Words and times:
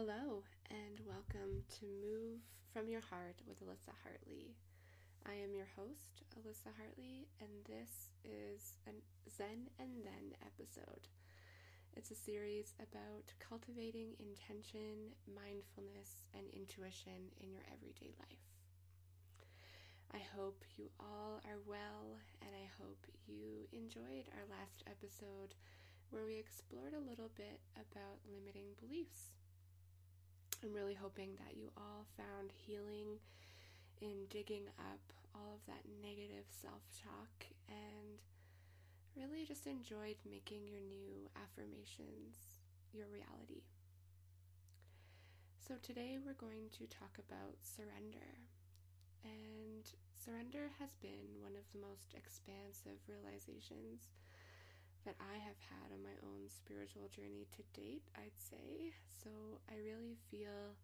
Hello, 0.00 0.40
and 0.72 0.96
welcome 1.04 1.60
to 1.76 1.84
Move 1.84 2.40
from 2.72 2.88
Your 2.88 3.04
Heart 3.04 3.36
with 3.44 3.60
Alyssa 3.60 3.92
Hartley. 4.00 4.56
I 5.28 5.36
am 5.36 5.52
your 5.52 5.68
host, 5.76 6.24
Alyssa 6.40 6.72
Hartley, 6.72 7.28
and 7.36 7.52
this 7.68 8.08
is 8.24 8.80
a 8.88 8.96
Zen 9.28 9.68
and 9.76 10.00
Then 10.00 10.32
episode. 10.40 11.04
It's 11.92 12.08
a 12.08 12.16
series 12.16 12.72
about 12.80 13.28
cultivating 13.44 14.16
intention, 14.16 15.12
mindfulness, 15.28 16.24
and 16.32 16.48
intuition 16.56 17.28
in 17.36 17.52
your 17.52 17.68
everyday 17.68 18.16
life. 18.24 18.48
I 20.16 20.24
hope 20.32 20.64
you 20.80 20.88
all 20.96 21.44
are 21.44 21.60
well, 21.68 22.16
and 22.40 22.56
I 22.56 22.72
hope 22.80 23.04
you 23.28 23.68
enjoyed 23.76 24.32
our 24.32 24.48
last 24.48 24.80
episode 24.88 25.52
where 26.08 26.24
we 26.24 26.40
explored 26.40 26.96
a 26.96 27.04
little 27.04 27.28
bit 27.36 27.60
about 27.76 28.24
limiting 28.24 28.72
beliefs. 28.80 29.36
I'm 30.62 30.74
really 30.74 30.94
hoping 30.94 31.36
that 31.40 31.56
you 31.56 31.72
all 31.76 32.04
found 32.20 32.52
healing 32.52 33.16
in 34.00 34.28
digging 34.28 34.68
up 34.76 35.00
all 35.34 35.56
of 35.56 35.64
that 35.64 35.88
negative 36.04 36.44
self 36.52 36.84
talk 37.00 37.48
and 37.68 38.20
really 39.16 39.48
just 39.48 39.66
enjoyed 39.66 40.20
making 40.28 40.68
your 40.68 40.84
new 40.84 41.32
affirmations 41.32 42.60
your 42.92 43.08
reality. 43.08 43.64
So, 45.64 45.80
today 45.80 46.18
we're 46.20 46.36
going 46.36 46.68
to 46.76 46.84
talk 46.92 47.16
about 47.16 47.56
surrender. 47.64 48.44
And 49.24 49.88
surrender 50.12 50.76
has 50.76 50.92
been 51.00 51.40
one 51.40 51.56
of 51.56 51.64
the 51.72 51.80
most 51.80 52.12
expansive 52.12 53.00
realizations 53.08 54.12
that 55.04 55.16
I 55.20 55.38
have 55.40 55.56
had 55.72 55.92
on 55.92 56.02
my 56.02 56.16
own 56.22 56.48
spiritual 56.48 57.08
journey 57.08 57.46
to 57.56 57.62
date, 57.72 58.04
I'd 58.16 58.36
say. 58.36 58.92
So 59.08 59.30
I 59.70 59.76
really 59.80 60.16
feel 60.30 60.76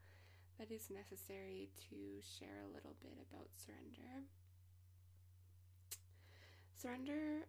that 0.58 0.70
it's 0.70 0.88
necessary 0.90 1.68
to 1.90 1.96
share 2.24 2.64
a 2.64 2.72
little 2.72 2.96
bit 3.02 3.18
about 3.28 3.48
surrender. 3.56 4.24
Surrender 6.80 7.46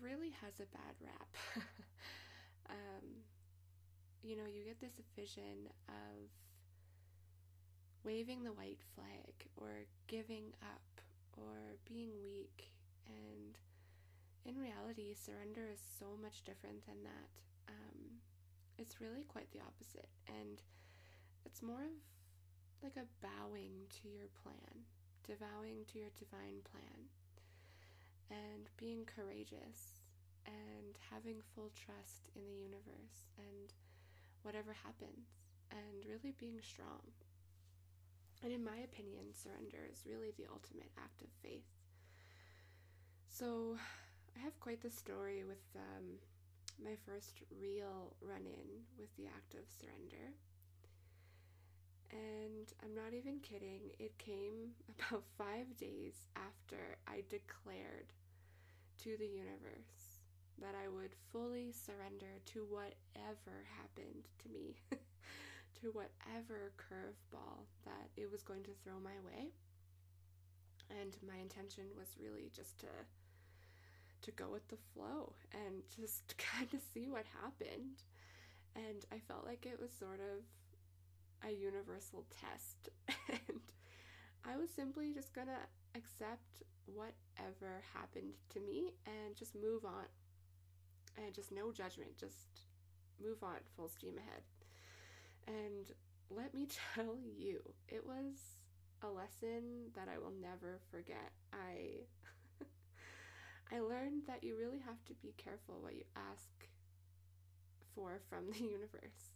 really 0.00 0.32
has 0.42 0.56
a 0.60 0.68
bad 0.72 0.94
rap. 1.04 1.30
um, 2.70 3.24
you 4.22 4.36
know, 4.36 4.48
you 4.48 4.64
get 4.64 4.80
this 4.80 5.00
vision 5.14 5.68
of 5.88 6.28
waving 8.04 8.42
the 8.42 8.52
white 8.52 8.80
flag 8.94 9.34
or 9.56 9.84
giving 10.06 10.52
up 10.62 11.00
or 11.36 11.76
being 11.86 12.10
weak 12.22 12.70
and 13.06 13.58
in 14.46 14.54
reality, 14.54 15.10
surrender 15.12 15.66
is 15.66 15.82
so 15.82 16.14
much 16.22 16.46
different 16.46 16.86
than 16.86 17.02
that. 17.02 17.30
Um, 17.66 18.22
it's 18.78 19.00
really 19.02 19.26
quite 19.26 19.50
the 19.50 19.60
opposite. 19.60 20.08
And 20.30 20.62
it's 21.44 21.62
more 21.62 21.82
of 21.82 21.98
like 22.82 22.94
a 22.94 23.10
bowing 23.18 23.90
to 23.98 24.06
your 24.06 24.30
plan, 24.42 24.86
devouring 25.26 25.82
to 25.90 25.98
your 25.98 26.14
divine 26.14 26.62
plan, 26.62 27.10
and 28.30 28.70
being 28.78 29.02
courageous 29.02 29.98
and 30.46 30.94
having 31.10 31.42
full 31.54 31.74
trust 31.74 32.30
in 32.38 32.46
the 32.46 32.54
universe 32.54 33.26
and 33.34 33.74
whatever 34.46 34.70
happens, 34.70 35.26
and 35.74 36.06
really 36.06 36.30
being 36.38 36.62
strong. 36.62 37.02
And 38.44 38.52
in 38.52 38.62
my 38.62 38.78
opinion, 38.86 39.34
surrender 39.34 39.82
is 39.90 40.06
really 40.06 40.30
the 40.38 40.46
ultimate 40.46 40.94
act 40.94 41.18
of 41.22 41.34
faith. 41.42 41.66
So, 43.26 43.76
I 44.36 44.44
have 44.44 44.58
quite 44.60 44.82
the 44.82 44.90
story 44.90 45.44
with 45.48 45.64
um, 45.74 46.20
my 46.82 46.94
first 47.06 47.40
real 47.58 48.12
run 48.20 48.44
in 48.44 48.68
with 48.98 49.08
the 49.16 49.26
act 49.26 49.54
of 49.54 49.64
surrender. 49.80 50.36
And 52.12 52.68
I'm 52.84 52.94
not 52.94 53.14
even 53.16 53.40
kidding, 53.40 53.90
it 53.98 54.16
came 54.18 54.76
about 54.92 55.24
five 55.38 55.76
days 55.78 56.28
after 56.36 56.98
I 57.08 57.24
declared 57.28 58.12
to 59.02 59.16
the 59.18 59.26
universe 59.26 60.20
that 60.60 60.74
I 60.76 60.88
would 60.88 61.14
fully 61.32 61.72
surrender 61.72 62.40
to 62.52 62.66
whatever 62.68 63.64
happened 63.76 64.28
to 64.42 64.48
me, 64.48 64.76
to 65.80 65.92
whatever 65.92 66.72
curveball 66.76 67.64
that 67.84 68.08
it 68.16 68.30
was 68.30 68.42
going 68.42 68.62
to 68.64 68.76
throw 68.84 69.00
my 69.00 69.16
way. 69.24 69.48
And 71.00 71.16
my 71.26 71.36
intention 71.40 71.84
was 71.98 72.16
really 72.20 72.50
just 72.54 72.78
to 72.80 72.86
to 74.22 74.30
go 74.32 74.46
with 74.50 74.66
the 74.68 74.76
flow 74.94 75.32
and 75.52 75.82
just 75.96 76.36
kind 76.38 76.72
of 76.74 76.80
see 76.94 77.08
what 77.08 77.24
happened. 77.42 78.02
And 78.74 79.04
I 79.12 79.18
felt 79.18 79.46
like 79.46 79.66
it 79.66 79.80
was 79.80 79.90
sort 79.98 80.20
of 80.20 80.44
a 81.48 81.52
universal 81.52 82.24
test. 82.40 82.90
and 83.28 83.60
I 84.44 84.56
was 84.56 84.70
simply 84.70 85.12
just 85.12 85.34
gonna 85.34 85.66
accept 85.94 86.62
whatever 86.86 87.82
happened 87.94 88.34
to 88.50 88.60
me 88.60 88.92
and 89.06 89.36
just 89.36 89.54
move 89.54 89.84
on. 89.84 90.06
And 91.16 91.32
just 91.34 91.50
no 91.50 91.72
judgment, 91.72 92.16
just 92.18 92.60
move 93.22 93.42
on, 93.42 93.56
full 93.76 93.88
steam 93.88 94.18
ahead. 94.18 94.42
And 95.46 95.92
let 96.30 96.54
me 96.54 96.66
tell 96.94 97.16
you, 97.36 97.60
it 97.88 98.04
was 98.06 98.36
a 99.02 99.08
lesson 99.08 99.90
that 99.94 100.08
I 100.12 100.18
will 100.18 100.32
never 100.40 100.78
forget. 100.90 101.32
I 101.52 102.04
I 103.72 103.80
learned 103.80 104.22
that 104.26 104.44
you 104.44 104.56
really 104.56 104.78
have 104.78 105.04
to 105.06 105.14
be 105.14 105.34
careful 105.36 105.80
what 105.80 105.94
you 105.94 106.04
ask 106.16 106.68
for 107.94 108.20
from 108.28 108.46
the 108.50 108.58
universe. 108.64 109.32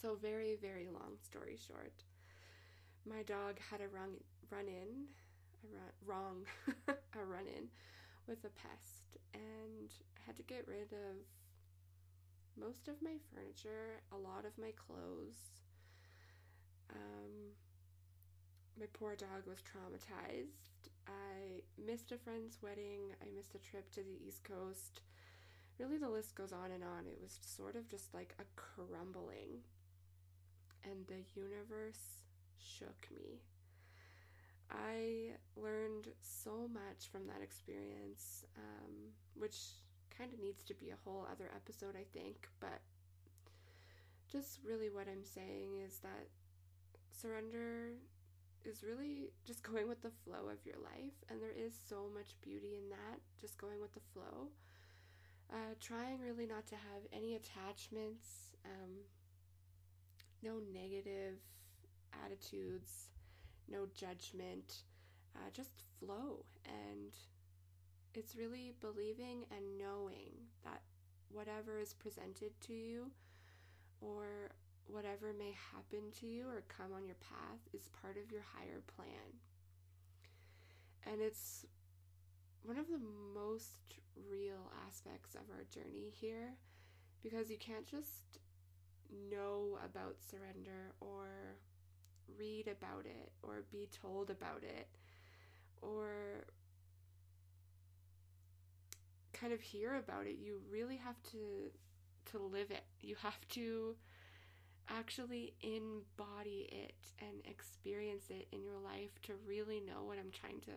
So, 0.00 0.16
very, 0.20 0.56
very 0.60 0.88
long 0.92 1.16
story 1.22 1.56
short, 1.56 2.04
my 3.06 3.22
dog 3.22 3.58
had 3.70 3.80
a 3.80 3.88
run, 3.88 4.16
run 4.50 4.66
in, 4.66 5.06
a 5.64 5.68
run, 5.72 5.92
wrong, 6.04 6.44
a 6.88 7.24
run 7.24 7.46
in 7.46 7.68
with 8.26 8.44
a 8.44 8.50
pest, 8.50 9.16
and 9.34 9.90
I 10.16 10.20
had 10.26 10.36
to 10.36 10.42
get 10.42 10.66
rid 10.66 10.92
of 10.92 11.16
most 12.58 12.88
of 12.88 13.00
my 13.02 13.16
furniture, 13.32 14.02
a 14.12 14.16
lot 14.16 14.44
of 14.44 14.58
my 14.58 14.72
clothes. 14.76 15.62
Um, 16.90 17.54
my 18.78 18.86
poor 18.92 19.14
dog 19.16 19.46
was 19.46 19.58
traumatized. 19.62 20.81
I 21.06 21.62
missed 21.84 22.12
a 22.12 22.18
friend's 22.18 22.58
wedding. 22.62 23.12
I 23.22 23.26
missed 23.36 23.54
a 23.54 23.58
trip 23.58 23.90
to 23.92 24.02
the 24.02 24.18
East 24.26 24.44
Coast. 24.44 25.00
Really, 25.78 25.98
the 25.98 26.08
list 26.08 26.34
goes 26.34 26.52
on 26.52 26.70
and 26.70 26.84
on. 26.84 27.06
It 27.06 27.18
was 27.20 27.38
sort 27.44 27.76
of 27.76 27.88
just 27.88 28.12
like 28.14 28.34
a 28.38 28.44
crumbling. 28.56 29.62
And 30.84 31.06
the 31.06 31.22
universe 31.34 32.18
shook 32.58 33.08
me. 33.14 33.40
I 34.70 35.32
learned 35.56 36.08
so 36.20 36.68
much 36.72 37.10
from 37.10 37.26
that 37.26 37.42
experience, 37.42 38.44
um, 38.56 39.12
which 39.34 39.56
kind 40.16 40.32
of 40.32 40.40
needs 40.40 40.62
to 40.64 40.74
be 40.74 40.90
a 40.90 40.98
whole 41.04 41.26
other 41.30 41.50
episode, 41.54 41.94
I 41.96 42.04
think. 42.12 42.48
But 42.60 42.80
just 44.30 44.60
really 44.64 44.88
what 44.88 45.08
I'm 45.08 45.24
saying 45.24 45.78
is 45.84 45.98
that 45.98 46.26
surrender 47.10 47.92
is 48.64 48.82
really 48.82 49.30
just 49.44 49.62
going 49.62 49.88
with 49.88 50.02
the 50.02 50.12
flow 50.24 50.48
of 50.50 50.64
your 50.64 50.76
life. 50.82 51.14
And 51.30 51.40
there 51.40 51.54
is 51.56 51.72
so 51.88 52.08
much 52.14 52.34
beauty 52.42 52.76
in 52.76 52.88
that, 52.90 53.20
just 53.40 53.58
going 53.58 53.80
with 53.80 53.92
the 53.94 54.00
flow. 54.12 54.48
Uh, 55.52 55.74
trying 55.80 56.18
really 56.20 56.46
not 56.46 56.66
to 56.66 56.74
have 56.76 57.02
any 57.12 57.34
attachments, 57.34 58.50
um, 58.64 58.90
no 60.42 60.60
negative 60.72 61.38
attitudes, 62.24 63.08
no 63.68 63.86
judgment, 63.94 64.84
uh, 65.36 65.50
just 65.52 65.82
flow. 65.98 66.44
And 66.64 67.12
it's 68.14 68.36
really 68.36 68.72
believing 68.80 69.44
and 69.50 69.78
knowing 69.78 70.32
that 70.64 70.82
whatever 71.30 71.78
is 71.78 71.94
presented 71.94 72.52
to 72.60 72.72
you 72.72 73.10
or 74.00 74.50
whatever 74.86 75.32
may 75.36 75.54
happen 75.72 76.10
to 76.20 76.26
you 76.26 76.46
or 76.48 76.62
come 76.68 76.92
on 76.94 77.06
your 77.06 77.16
path 77.20 77.60
is 77.72 77.88
part 78.00 78.16
of 78.16 78.30
your 78.30 78.42
higher 78.54 78.82
plan. 78.96 79.40
And 81.06 81.20
it's 81.20 81.66
one 82.62 82.78
of 82.78 82.86
the 82.88 83.00
most 83.34 83.76
real 84.30 84.70
aspects 84.86 85.34
of 85.34 85.42
our 85.50 85.64
journey 85.70 86.12
here 86.12 86.54
because 87.22 87.50
you 87.50 87.56
can't 87.56 87.86
just 87.86 88.38
know 89.30 89.78
about 89.84 90.16
surrender 90.20 90.92
or 91.00 91.26
read 92.38 92.68
about 92.68 93.04
it 93.04 93.32
or 93.42 93.64
be 93.70 93.88
told 94.00 94.30
about 94.30 94.62
it 94.62 94.88
or 95.80 96.46
kind 99.32 99.52
of 99.52 99.60
hear 99.60 99.96
about 99.96 100.26
it 100.26 100.36
you 100.40 100.60
really 100.70 100.96
have 100.96 101.20
to 101.22 101.70
to 102.24 102.38
live 102.38 102.70
it 102.70 102.84
you 103.00 103.16
have 103.22 103.46
to 103.48 103.94
actually 104.88 105.54
embody 105.62 106.68
it 106.70 106.94
and 107.20 107.44
experience 107.44 108.24
it 108.30 108.46
in 108.52 108.62
your 108.62 108.78
life 108.78 109.20
to 109.22 109.34
really 109.46 109.80
know 109.80 110.04
what 110.04 110.18
I'm 110.18 110.30
trying 110.30 110.60
to 110.60 110.72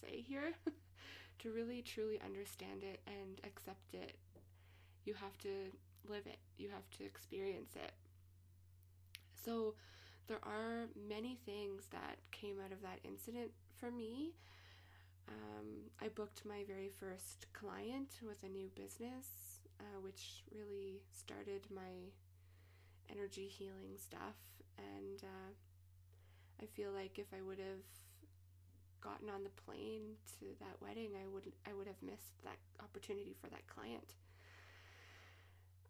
say 0.00 0.24
here, 0.26 0.52
to 1.40 1.50
really 1.50 1.82
truly 1.82 2.20
understand 2.24 2.82
it 2.82 3.00
and 3.06 3.40
accept 3.44 3.94
it. 3.94 4.16
You 5.04 5.14
have 5.14 5.36
to 5.38 5.48
live 6.08 6.26
it, 6.26 6.38
you 6.56 6.68
have 6.68 6.88
to 6.98 7.04
experience 7.04 7.74
it. 7.76 7.92
So 9.44 9.74
there 10.26 10.40
are 10.42 10.88
many 11.08 11.38
things 11.46 11.84
that 11.90 12.18
came 12.32 12.56
out 12.64 12.72
of 12.72 12.82
that 12.82 13.00
incident 13.04 13.50
for 13.80 13.90
me. 13.90 14.34
Um, 15.28 15.90
I 16.02 16.08
booked 16.08 16.42
my 16.44 16.64
very 16.66 16.90
first 17.00 17.46
client 17.52 18.20
with 18.22 18.42
a 18.42 18.48
new 18.48 18.68
business, 18.74 19.60
uh, 19.80 20.00
which 20.02 20.42
really 20.54 21.00
started 21.12 21.66
my 21.74 22.12
energy 23.10 23.46
healing 23.46 23.96
stuff. 23.96 24.36
And 24.78 25.22
uh, 25.22 25.50
I 26.62 26.66
feel 26.66 26.92
like 26.92 27.18
if 27.18 27.26
I 27.36 27.42
would 27.42 27.58
have 27.58 27.84
gotten 29.00 29.28
on 29.30 29.44
the 29.44 29.50
plane 29.50 30.16
to 30.38 30.46
that 30.60 30.76
wedding, 30.80 31.10
I 31.14 31.26
would 31.32 31.52
I 31.68 31.72
would 31.72 31.86
have 31.86 32.02
missed 32.02 32.42
that 32.44 32.58
opportunity 32.82 33.34
for 33.40 33.48
that 33.48 33.66
client. 33.66 34.14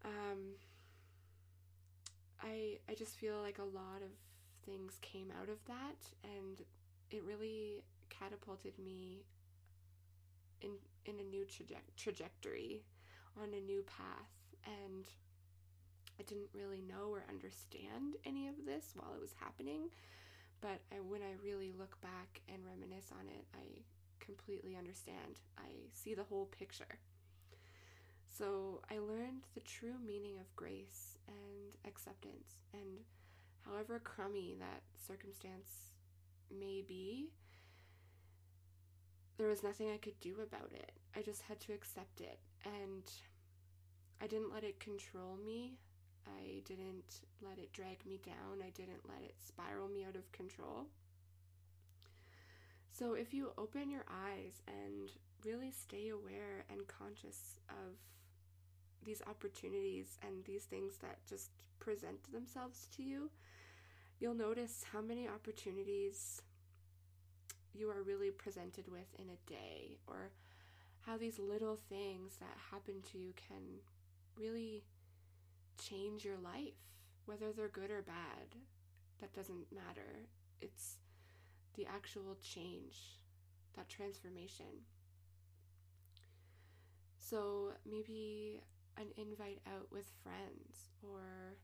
Um, 0.05 0.55
I 2.41 2.77
I 2.89 2.93
just 2.95 3.15
feel 3.17 3.41
like 3.41 3.59
a 3.59 3.63
lot 3.63 4.01
of 4.01 4.11
things 4.65 4.97
came 5.01 5.31
out 5.39 5.49
of 5.49 5.63
that, 5.65 5.99
and 6.23 6.61
it 7.11 7.23
really 7.23 7.83
catapulted 8.09 8.77
me 8.77 9.23
in 10.61 10.71
in 11.05 11.19
a 11.19 11.23
new 11.23 11.45
traje- 11.45 11.95
trajectory, 11.97 12.83
on 13.41 13.53
a 13.53 13.61
new 13.61 13.83
path, 13.83 14.31
and 14.65 15.07
I 16.19 16.23
didn't 16.23 16.49
really 16.53 16.81
know 16.81 17.09
or 17.09 17.23
understand 17.29 18.15
any 18.25 18.47
of 18.47 18.55
this 18.65 18.93
while 18.95 19.13
it 19.15 19.21
was 19.21 19.33
happening. 19.39 19.89
But 20.61 20.81
I, 20.91 20.99
when 20.99 21.21
I 21.21 21.39
really 21.43 21.71
look 21.71 21.99
back 22.01 22.41
and 22.49 22.65
reminisce 22.65 23.11
on 23.17 23.27
it, 23.29 23.45
I 23.55 23.81
completely 24.19 24.75
understand. 24.75 25.39
I 25.57 25.87
see 25.93 26.13
the 26.13 26.23
whole 26.23 26.45
picture. 26.47 26.99
So 28.37 28.81
I 28.91 28.99
learned 28.99 29.47
the 29.53 29.61
true 29.61 29.95
meaning 30.05 30.37
of 30.39 30.55
grace 30.55 31.17
and 31.27 31.75
acceptance, 31.85 32.59
and 32.73 33.03
however 33.65 33.99
crummy 33.99 34.55
that 34.59 34.81
circumstance 35.07 35.91
may 36.51 36.81
be, 36.87 37.31
there 39.37 39.47
was 39.47 39.63
nothing 39.63 39.89
I 39.89 39.97
could 39.97 40.19
do 40.19 40.35
about 40.41 40.71
it. 40.73 40.91
I 41.15 41.21
just 41.21 41.41
had 41.43 41.59
to 41.61 41.73
accept 41.73 42.21
it, 42.21 42.39
and 42.63 43.03
I 44.21 44.27
didn't 44.27 44.53
let 44.53 44.63
it 44.63 44.79
control 44.79 45.37
me. 45.45 45.79
I 46.37 46.61
didn't 46.65 47.21
let 47.41 47.57
it 47.57 47.73
drag 47.73 48.05
me 48.05 48.19
down. 48.25 48.61
I 48.61 48.69
didn't 48.71 49.07
let 49.07 49.21
it 49.23 49.35
spiral 49.45 49.87
me 49.87 50.05
out 50.05 50.15
of 50.15 50.31
control. 50.31 50.87
So, 52.91 53.13
if 53.13 53.33
you 53.33 53.51
open 53.57 53.89
your 53.89 54.05
eyes 54.09 54.61
and 54.67 55.09
really 55.45 55.71
stay 55.71 56.09
aware 56.09 56.65
and 56.69 56.81
conscious 56.87 57.59
of 57.69 57.95
these 59.05 59.21
opportunities 59.27 60.17
and 60.25 60.43
these 60.43 60.63
things 60.63 60.97
that 61.01 61.17
just 61.27 61.51
present 61.79 62.31
themselves 62.33 62.87
to 62.97 63.03
you, 63.03 63.29
you'll 64.19 64.33
notice 64.33 64.83
how 64.91 65.01
many 65.01 65.27
opportunities 65.27 66.41
you 67.73 67.89
are 67.89 68.03
really 68.03 68.31
presented 68.31 68.91
with 68.91 69.07
in 69.17 69.27
a 69.29 69.49
day, 69.49 69.97
or 70.07 70.31
how 71.01 71.17
these 71.17 71.39
little 71.39 71.77
things 71.87 72.35
that 72.39 72.57
happen 72.71 72.95
to 73.11 73.17
you 73.17 73.33
can 73.47 73.79
really 74.37 74.83
change 75.79 76.25
your 76.25 76.37
life, 76.37 76.73
whether 77.25 77.51
they're 77.51 77.69
good 77.69 77.91
or 77.91 78.01
bad. 78.01 78.55
That 79.21 79.33
doesn't 79.33 79.71
matter. 79.71 80.27
It's 80.61 80.97
the 81.75 81.85
actual 81.85 82.37
change, 82.41 83.19
that 83.75 83.89
transformation. 83.89 84.85
So 87.17 87.73
maybe 87.89 88.61
an 88.97 89.07
invite 89.17 89.61
out 89.67 89.87
with 89.91 90.11
friends 90.23 90.89
or 91.03 91.55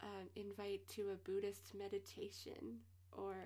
an 0.00 0.28
invite 0.34 0.88
to 0.88 1.10
a 1.10 1.16
Buddhist 1.16 1.74
meditation 1.78 2.78
or 3.12 3.36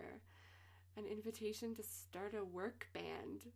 an 0.96 1.04
invitation 1.06 1.74
to 1.74 1.82
start 1.82 2.34
a 2.34 2.44
work 2.44 2.88
band. 2.94 3.52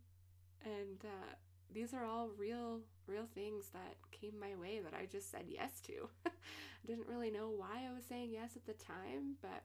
And 0.63 1.03
uh, 1.03 1.33
these 1.73 1.93
are 1.93 2.05
all 2.05 2.29
real, 2.37 2.79
real 3.07 3.25
things 3.33 3.69
that 3.73 3.95
came 4.11 4.39
my 4.39 4.55
way 4.55 4.79
that 4.83 4.93
I 4.93 5.05
just 5.05 5.31
said 5.31 5.45
yes 5.47 5.79
to. 5.81 6.09
I 6.25 6.87
didn't 6.87 7.07
really 7.07 7.31
know 7.31 7.49
why 7.49 7.87
I 7.89 7.93
was 7.93 8.03
saying 8.07 8.31
yes 8.31 8.51
at 8.55 8.65
the 8.65 8.73
time, 8.73 9.35
but 9.41 9.63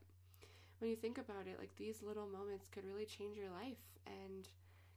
when 0.79 0.91
you 0.91 0.97
think 0.97 1.19
about 1.19 1.47
it, 1.47 1.58
like 1.58 1.75
these 1.76 2.03
little 2.03 2.26
moments 2.26 2.67
could 2.70 2.85
really 2.85 3.06
change 3.06 3.37
your 3.37 3.50
life 3.50 3.82
and 4.06 4.49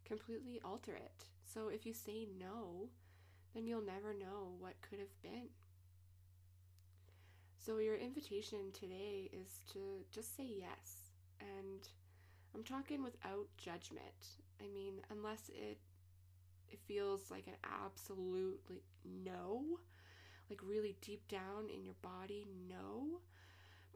completely 0.06 0.60
alter 0.64 0.96
it. 0.96 1.26
So 1.44 1.70
if 1.70 1.86
you 1.86 1.94
say 1.94 2.28
no, 2.40 2.90
then 3.54 3.66
you'll 3.66 3.82
never 3.82 4.14
know 4.14 4.54
what 4.60 4.82
could 4.82 5.00
have 5.00 5.22
been. 5.22 5.50
So, 7.66 7.78
your 7.78 7.98
invitation 7.98 8.72
today 8.74 9.30
is 9.34 9.60
to 9.74 9.80
just 10.12 10.36
say 10.36 10.48
yes. 10.48 11.12
And 11.40 11.88
I'm 12.56 12.64
talking 12.64 13.04
without 13.04 13.48
judgment. 13.58 14.40
I 14.62 14.68
mean, 14.74 15.02
unless 15.12 15.50
it 15.50 15.78
it 16.72 16.80
feels 16.88 17.32
like 17.32 17.48
an 17.48 17.54
absolutely 17.64 18.84
no, 19.26 19.80
like 20.50 20.60
really 20.64 20.96
deep 21.02 21.28
down 21.28 21.70
in 21.74 21.84
your 21.84 21.96
body, 22.02 22.48
no. 22.68 23.22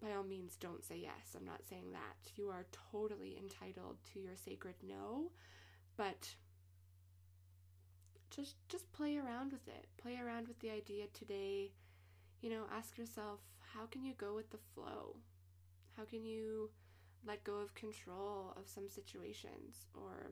By 0.02 0.14
all 0.16 0.24
means, 0.24 0.58
don't 0.58 0.84
say 0.84 0.98
yes. 1.02 1.36
I'm 1.36 1.46
not 1.46 1.66
saying 1.70 1.92
that. 1.92 2.32
You 2.36 2.50
are 2.50 2.66
totally 2.92 3.38
entitled 3.38 3.98
to 4.14 4.20
your 4.20 4.36
sacred 4.36 4.76
no, 4.86 5.32
but 5.96 6.36
just 8.30 8.56
just 8.68 8.92
play 8.92 9.18
around 9.18 9.52
with 9.52 9.68
it. 9.68 9.88
Play 9.98 10.18
around 10.18 10.48
with 10.48 10.60
the 10.60 10.72
idea 10.72 11.06
today. 11.14 11.72
You 12.42 12.50
know, 12.50 12.64
ask 12.76 12.98
yourself, 12.98 13.40
how 13.74 13.86
can 13.86 14.04
you 14.04 14.14
go 14.18 14.36
with 14.36 14.50
the 14.50 14.58
flow? 14.74 15.16
How 15.96 16.04
can 16.04 16.26
you 16.26 16.70
let 17.26 17.44
go 17.44 17.56
of 17.56 17.74
control 17.76 18.54
of 18.58 18.68
some 18.68 18.90
situations 18.90 19.86
or 19.94 20.32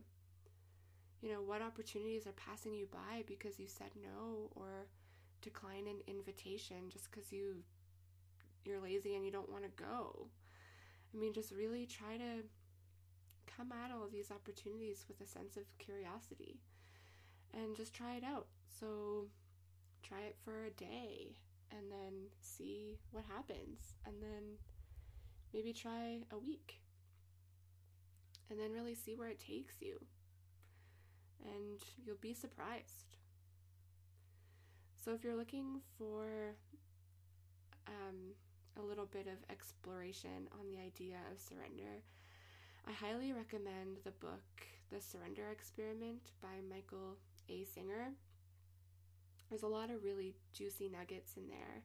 you 1.22 1.32
know, 1.32 1.42
what 1.42 1.62
opportunities 1.62 2.26
are 2.26 2.34
passing 2.34 2.74
you 2.74 2.88
by 2.92 3.24
because 3.28 3.60
you 3.60 3.68
said 3.68 3.92
no 4.02 4.50
or 4.56 4.88
decline 5.42 5.88
an 5.88 6.02
invitation 6.08 6.90
just 6.90 7.12
cuz 7.12 7.32
you 7.32 7.64
you're 8.64 8.80
lazy 8.80 9.16
and 9.16 9.26
you 9.26 9.32
don't 9.32 9.52
want 9.52 9.64
to 9.64 9.84
go. 9.84 10.28
I 11.14 11.18
mean, 11.18 11.34
just 11.34 11.52
really 11.52 11.86
try 11.86 12.18
to 12.18 12.44
come 13.46 13.72
at 13.72 13.92
all 13.92 14.04
of 14.04 14.12
these 14.12 14.32
opportunities 14.32 15.06
with 15.08 15.20
a 15.22 15.26
sense 15.26 15.58
of 15.58 15.64
curiosity 15.78 16.60
and 17.54 17.76
just 17.76 17.94
try 17.94 18.16
it 18.16 18.24
out. 18.24 18.48
So 18.80 19.28
try 20.04 20.22
it 20.22 20.38
for 20.44 20.66
a 20.66 20.72
day 20.72 21.36
and 21.72 21.92
then 21.92 22.28
see 22.40 22.98
what 23.12 23.24
happens. 23.26 23.94
And 24.06 24.16
then 24.22 24.58
maybe 25.54 25.74
try 25.74 26.20
a 26.32 26.38
week. 26.38 26.82
And 28.50 28.60
then 28.60 28.74
really 28.74 28.96
see 28.96 29.16
where 29.16 29.30
it 29.30 29.40
takes 29.40 29.76
you. 29.82 30.00
And 31.44 31.80
you'll 32.06 32.16
be 32.22 32.34
surprised. 32.34 33.18
So 35.04 35.14
if 35.14 35.24
you're 35.24 35.36
looking 35.36 35.82
for 35.98 36.54
um, 37.88 38.36
a 38.78 38.82
little 38.82 39.08
bit 39.08 39.28
of 39.28 39.38
exploration 39.50 40.48
on 40.60 40.68
the 40.68 40.78
idea 40.78 41.18
of 41.32 41.40
surrender, 41.40 42.04
I 42.88 42.92
highly 42.92 43.34
recommend 43.34 43.98
the 44.04 44.12
book 44.12 44.44
The 44.92 45.02
Surrender 45.02 45.50
Experiment 45.52 46.32
by 46.42 46.62
Michael 46.70 47.18
A. 47.50 47.64
Singer. 47.64 48.14
There's 49.50 49.64
a 49.64 49.68
lot 49.68 49.90
of 49.90 50.04
really 50.04 50.36
juicy 50.54 50.90
nuggets 50.90 51.34
in 51.36 51.48
there. 51.50 51.84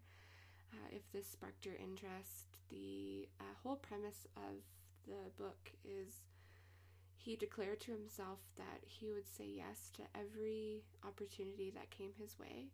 Uh, 0.72 0.88
if 0.90 1.10
this 1.12 1.26
sparked 1.26 1.64
your 1.64 1.76
interest, 1.76 2.58
the 2.70 3.28
uh, 3.40 3.44
whole 3.62 3.76
premise 3.76 4.26
of 4.36 4.62
the 5.06 5.30
book 5.42 5.70
is 5.84 6.20
he 7.26 7.34
declared 7.34 7.80
to 7.80 7.90
himself 7.90 8.38
that 8.56 8.86
he 8.86 9.10
would 9.10 9.26
say 9.26 9.44
yes 9.44 9.90
to 9.92 10.02
every 10.14 10.84
opportunity 11.04 11.72
that 11.74 11.90
came 11.90 12.12
his 12.16 12.38
way, 12.38 12.70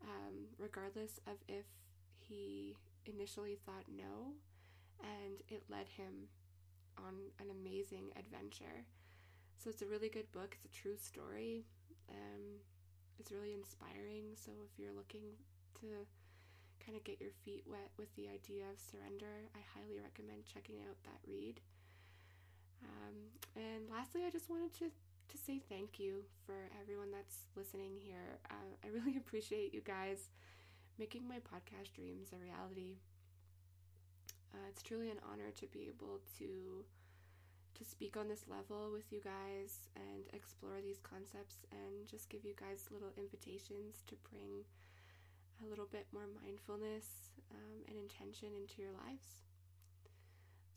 um, 0.00 0.48
regardless 0.56 1.20
of 1.26 1.36
if 1.48 1.66
he 2.16 2.74
initially 3.04 3.58
thought 3.66 3.84
no, 3.94 4.32
and 5.04 5.42
it 5.48 5.64
led 5.68 5.86
him 5.86 6.32
on 6.96 7.28
an 7.40 7.52
amazing 7.52 8.08
adventure. 8.16 8.88
So 9.58 9.68
it's 9.68 9.82
a 9.82 9.86
really 9.86 10.08
good 10.08 10.32
book. 10.32 10.56
It's 10.56 10.72
a 10.72 10.80
true 10.80 10.96
story. 10.96 11.66
Um, 12.08 12.56
it's 13.20 13.32
really 13.32 13.52
inspiring. 13.52 14.32
So 14.34 14.52
if 14.64 14.78
you're 14.80 14.96
looking 14.96 15.36
to 15.84 16.08
kind 16.80 16.96
of 16.96 17.04
get 17.04 17.20
your 17.20 17.36
feet 17.44 17.64
wet 17.68 17.92
with 17.98 18.08
the 18.16 18.32
idea 18.32 18.64
of 18.72 18.80
surrender, 18.80 19.44
I 19.52 19.60
highly 19.76 20.00
recommend 20.00 20.48
checking 20.48 20.80
out 20.88 20.96
that 21.04 21.20
read. 21.28 21.60
Um, 22.84 23.14
and 23.56 23.88
lastly, 23.90 24.22
I 24.26 24.30
just 24.30 24.50
wanted 24.50 24.72
to 24.78 24.90
to 25.32 25.38
say 25.38 25.62
thank 25.68 25.98
you 25.98 26.24
for 26.44 26.68
everyone 26.80 27.10
that's 27.10 27.48
listening 27.56 27.96
here. 27.96 28.38
Uh, 28.50 28.68
I 28.84 28.88
really 28.88 29.16
appreciate 29.22 29.72
you 29.72 29.80
guys 29.80 30.28
making 30.98 31.26
my 31.26 31.36
podcast 31.36 31.94
dreams 31.94 32.28
a 32.32 32.38
reality. 32.38 33.00
Uh, 34.52 34.68
it's 34.68 34.82
truly 34.82 35.10
an 35.10 35.16
honor 35.24 35.50
to 35.56 35.66
be 35.66 35.88
able 35.88 36.20
to 36.38 36.84
to 37.74 37.84
speak 37.84 38.18
on 38.18 38.28
this 38.28 38.44
level 38.46 38.92
with 38.92 39.10
you 39.10 39.20
guys 39.24 39.88
and 39.96 40.28
explore 40.34 40.84
these 40.84 41.00
concepts 41.00 41.64
and 41.72 42.06
just 42.06 42.28
give 42.28 42.44
you 42.44 42.52
guys 42.52 42.84
little 42.92 43.12
invitations 43.16 44.04
to 44.06 44.14
bring 44.28 44.60
a 45.64 45.66
little 45.66 45.88
bit 45.90 46.06
more 46.12 46.28
mindfulness 46.44 47.32
um, 47.50 47.80
and 47.88 47.96
intention 47.96 48.48
into 48.52 48.82
your 48.82 48.92
lives. 48.92 49.42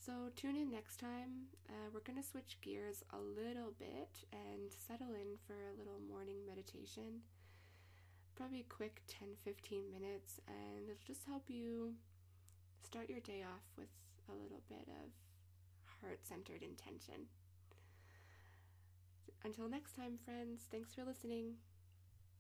So, 0.06 0.30
tune 0.36 0.56
in 0.56 0.70
next 0.70 0.98
time. 1.00 1.50
Uh, 1.68 1.90
we're 1.92 2.06
going 2.06 2.22
to 2.22 2.28
switch 2.28 2.62
gears 2.62 3.02
a 3.12 3.18
little 3.18 3.74
bit 3.80 4.22
and 4.32 4.70
settle 4.70 5.16
in 5.16 5.34
for 5.48 5.56
a 5.56 5.76
little 5.80 5.98
morning 6.08 6.46
meditation. 6.46 7.26
Probably 8.36 8.68
quick 8.70 9.02
10 9.08 9.30
15 9.44 9.82
minutes, 9.90 10.40
and 10.48 10.84
it'll 10.84 11.02
just 11.08 11.26
help 11.26 11.50
you 11.50 11.96
start 12.84 13.10
your 13.10 13.22
day 13.22 13.42
off 13.42 13.66
with 13.78 13.90
a 14.30 14.34
little 14.34 14.62
bit 14.70 14.86
of 15.02 15.10
heart 16.02 16.20
centered 16.22 16.62
intention. 16.62 17.26
Until 19.44 19.68
next 19.68 19.96
time, 19.96 20.20
friends, 20.24 20.68
thanks 20.70 20.94
for 20.94 21.04
listening. 21.04 21.56